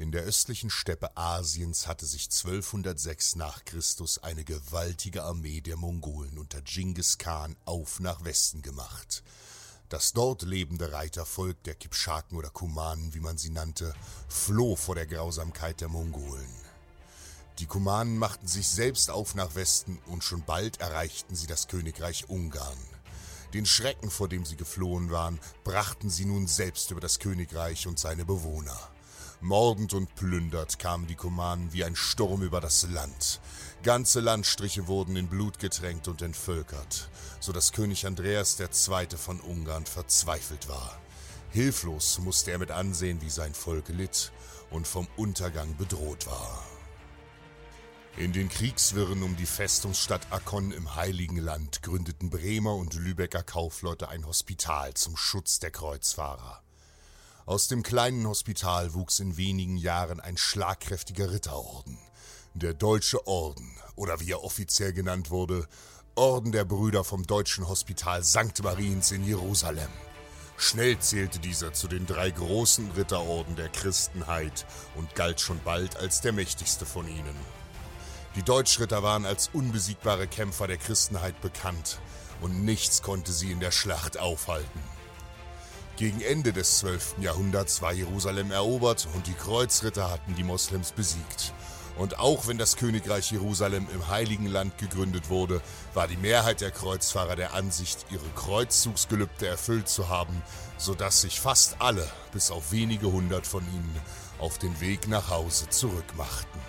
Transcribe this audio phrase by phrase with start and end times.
[0.00, 6.38] In der östlichen Steppe Asiens hatte sich 1206 nach Christus eine gewaltige Armee der Mongolen
[6.38, 9.24] unter Genghis Khan auf nach Westen gemacht.
[9.88, 13.92] Das dort lebende Reitervolk der Kipschaken oder Kumanen, wie man sie nannte,
[14.28, 16.54] floh vor der Grausamkeit der Mongolen.
[17.58, 22.28] Die Kumanen machten sich selbst auf nach Westen und schon bald erreichten sie das Königreich
[22.28, 22.78] Ungarn.
[23.52, 27.98] Den Schrecken, vor dem sie geflohen waren, brachten sie nun selbst über das Königreich und
[27.98, 28.78] seine Bewohner.
[29.40, 33.40] Mordend und plündert kamen die Kumanen wie ein Sturm über das Land.
[33.84, 37.08] Ganze Landstriche wurden in Blut getränkt und entvölkert,
[37.38, 39.16] so dass König Andreas II.
[39.16, 40.98] von Ungarn verzweifelt war.
[41.50, 44.32] Hilflos musste er mit ansehen, wie sein Volk litt
[44.70, 46.64] und vom Untergang bedroht war.
[48.16, 54.08] In den Kriegswirren um die Festungsstadt Akkon im Heiligen Land gründeten Bremer und Lübecker Kaufleute
[54.08, 56.60] ein Hospital zum Schutz der Kreuzfahrer.
[57.48, 61.96] Aus dem kleinen Hospital wuchs in wenigen Jahren ein schlagkräftiger Ritterorden.
[62.52, 65.66] Der Deutsche Orden, oder wie er offiziell genannt wurde,
[66.14, 68.62] Orden der Brüder vom Deutschen Hospital St.
[68.62, 69.88] Mariens in Jerusalem.
[70.58, 76.20] Schnell zählte dieser zu den drei großen Ritterorden der Christenheit und galt schon bald als
[76.20, 77.36] der mächtigste von ihnen.
[78.36, 81.98] Die Deutschritter waren als unbesiegbare Kämpfer der Christenheit bekannt
[82.42, 84.97] und nichts konnte sie in der Schlacht aufhalten.
[85.98, 87.16] Gegen Ende des 12.
[87.18, 91.52] Jahrhunderts war Jerusalem erobert und die Kreuzritter hatten die Moslems besiegt.
[91.96, 95.60] Und auch wenn das Königreich Jerusalem im Heiligen Land gegründet wurde,
[95.94, 100.40] war die Mehrheit der Kreuzfahrer der Ansicht, ihre Kreuzzugsgelübde erfüllt zu haben,
[100.76, 104.00] sodass sich fast alle, bis auf wenige hundert von ihnen,
[104.38, 106.60] auf den Weg nach Hause zurückmachten.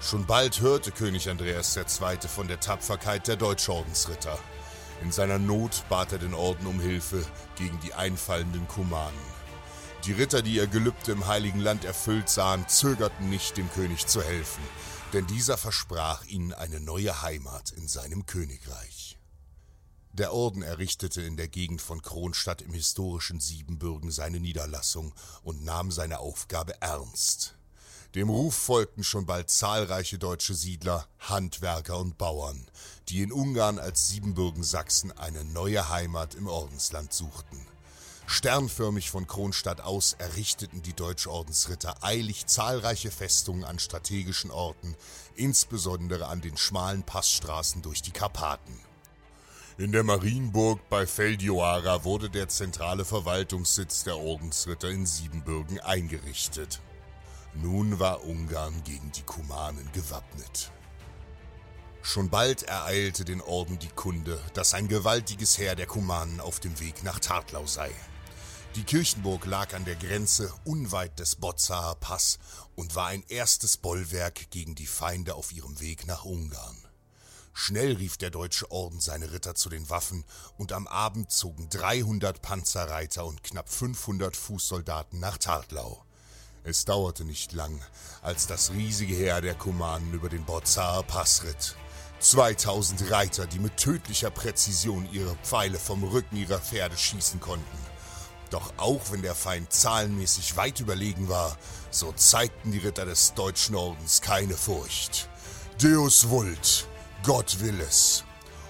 [0.00, 2.28] Schon bald hörte König Andreas II.
[2.28, 4.38] von der Tapferkeit der Deutschordensritter.
[5.00, 7.24] In seiner Not bat er den Orden um Hilfe
[7.56, 9.18] gegen die einfallenden Kumanen.
[10.04, 14.20] Die Ritter, die ihr Gelübde im Heiligen Land erfüllt sahen, zögerten nicht, dem König zu
[14.20, 14.62] helfen,
[15.12, 19.18] denn dieser versprach ihnen eine neue Heimat in seinem Königreich.
[20.12, 25.90] Der Orden errichtete in der Gegend von Kronstadt im historischen Siebenbürgen seine Niederlassung und nahm
[25.90, 27.54] seine Aufgabe ernst.
[28.14, 32.70] Dem Ruf folgten schon bald zahlreiche deutsche Siedler, Handwerker und Bauern,
[33.08, 37.66] die in Ungarn als Siebenbürgen Sachsen eine neue Heimat im Ordensland suchten.
[38.26, 44.94] Sternförmig von Kronstadt aus errichteten die Deutschordensritter eilig zahlreiche Festungen an strategischen Orten,
[45.34, 48.78] insbesondere an den schmalen Passstraßen durch die Karpaten.
[49.78, 56.82] In der Marienburg bei Feldjoara wurde der zentrale Verwaltungssitz der Ordensritter in Siebenbürgen eingerichtet.
[57.54, 60.72] Nun war Ungarn gegen die Kumanen gewappnet.
[62.00, 66.80] Schon bald ereilte den Orden die Kunde, dass ein gewaltiges Heer der Kumanen auf dem
[66.80, 67.90] Weg nach Tartlau sei.
[68.74, 72.38] Die Kirchenburg lag an der Grenze unweit des Bozzaer Pass
[72.74, 76.78] und war ein erstes Bollwerk gegen die Feinde auf ihrem Weg nach Ungarn.
[77.52, 80.24] Schnell rief der Deutsche Orden seine Ritter zu den Waffen
[80.56, 86.02] und am Abend zogen 300 Panzerreiter und knapp 500 Fußsoldaten nach Tartlau.
[86.64, 87.80] Es dauerte nicht lang,
[88.22, 91.74] als das riesige Heer der Kumanen über den Bozzaer Pass ritt.
[92.20, 97.78] 2000 Reiter, die mit tödlicher Präzision ihre Pfeile vom Rücken ihrer Pferde schießen konnten.
[98.50, 101.56] Doch auch wenn der Feind zahlenmäßig weit überlegen war,
[101.90, 105.28] so zeigten die Ritter des Deutschen Ordens keine Furcht.
[105.82, 106.86] Deus vult,
[107.24, 108.22] Gott will es.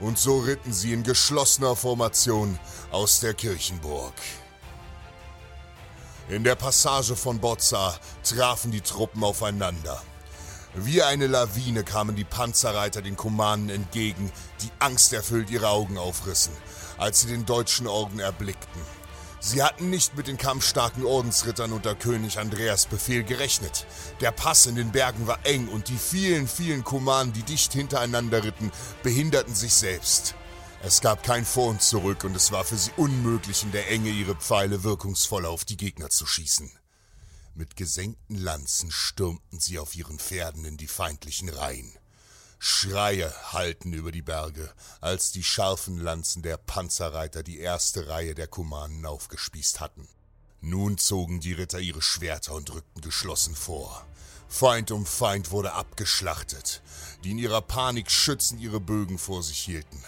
[0.00, 2.58] Und so ritten sie in geschlossener Formation
[2.90, 4.14] aus der Kirchenburg.
[6.28, 10.02] In der Passage von Bozza trafen die Truppen aufeinander.
[10.74, 14.32] Wie eine Lawine kamen die Panzerreiter den Kumanen entgegen,
[14.62, 16.54] die angsterfüllt ihre Augen aufrissen,
[16.96, 18.80] als sie den deutschen Orden erblickten.
[19.38, 23.84] Sie hatten nicht mit den kampfstarken Ordensrittern unter König Andreas Befehl gerechnet.
[24.22, 28.42] Der Pass in den Bergen war eng und die vielen, vielen Kumanen, die dicht hintereinander
[28.42, 28.72] ritten,
[29.02, 30.34] behinderten sich selbst.
[30.86, 34.10] Es gab kein Vor und Zurück und es war für sie unmöglich, in der Enge
[34.10, 36.70] ihre Pfeile wirkungsvoll auf die Gegner zu schießen.
[37.54, 41.90] Mit gesenkten Lanzen stürmten sie auf ihren Pferden in die feindlichen Reihen.
[42.58, 44.70] Schreie hallten über die Berge,
[45.00, 50.06] als die scharfen Lanzen der Panzerreiter die erste Reihe der Kumanen aufgespießt hatten.
[50.60, 54.04] Nun zogen die Ritter ihre Schwerter und rückten geschlossen vor.
[54.56, 56.80] Feind um Feind wurde abgeschlachtet,
[57.24, 60.00] die in ihrer Panik schützend ihre Bögen vor sich hielten.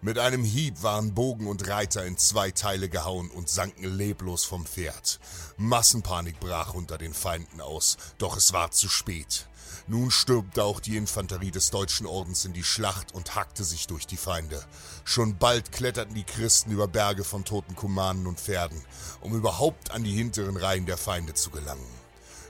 [0.00, 4.66] Mit einem Hieb waren Bogen und Reiter in zwei Teile gehauen und sanken leblos vom
[4.66, 5.20] Pferd.
[5.56, 9.46] Massenpanik brach unter den Feinden aus, doch es war zu spät.
[9.86, 14.08] Nun stürmte auch die Infanterie des Deutschen Ordens in die Schlacht und hackte sich durch
[14.08, 14.64] die Feinde.
[15.04, 18.84] Schon bald kletterten die Christen über Berge von toten Kumanen und Pferden,
[19.20, 22.01] um überhaupt an die hinteren Reihen der Feinde zu gelangen.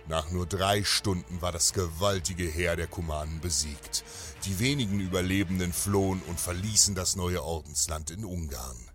[0.09, 4.05] Nach nur drei Stunden war das gewaltige Heer der Kumanen besiegt.
[4.45, 8.89] Die wenigen Überlebenden flohen und verließen das neue Ordensland in Ungarn.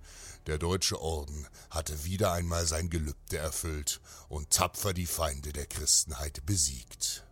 [0.47, 6.45] Der deutsche Orden hatte wieder einmal sein Gelübde erfüllt und tapfer die Feinde der Christenheit
[6.45, 7.25] besiegt.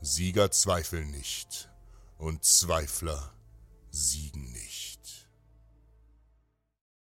[0.00, 1.68] Sieger zweifeln nicht
[2.18, 3.32] und Zweifler
[3.90, 5.28] siegen nicht.